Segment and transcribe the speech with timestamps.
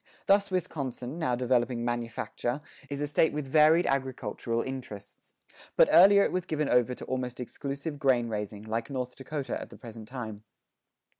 [0.25, 5.35] Thus Wisconsin, now developing manufacture, is a State with varied agricultural interests.
[5.75, 9.69] But earlier it was given over to almost exclusive grain raising, like North Dakota at
[9.69, 10.43] the present time.